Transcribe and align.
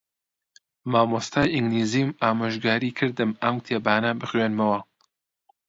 مامۆستای 0.91 1.51
ئینگلیزیم 1.53 2.09
ئامۆژگاریی 2.21 2.95
کردم 2.97 3.31
ئەم 3.43 3.55
کتێبانە 3.63 4.11
بخوێنمەوە. 4.21 4.79